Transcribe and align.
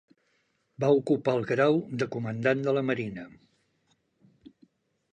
Va 0.83 0.89
ocupar 1.01 1.35
el 1.41 1.45
grau 1.51 1.77
de 2.03 2.09
comandant 2.17 2.65
de 2.69 2.75
la 2.79 2.85
Marina. 2.91 3.29